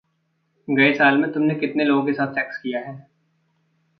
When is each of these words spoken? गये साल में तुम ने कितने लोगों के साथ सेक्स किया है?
गये 0.67 0.93
साल 0.93 1.17
में 1.17 1.31
तुम 1.31 1.43
ने 1.43 1.55
कितने 1.55 1.83
लोगों 1.83 2.05
के 2.05 2.13
साथ 2.13 2.33
सेक्स 2.33 2.57
किया 2.57 2.79
है? 2.79 3.07